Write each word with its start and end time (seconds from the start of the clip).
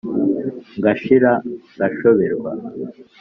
Ngashira 0.77 1.31
ngashoberwa 1.75 2.51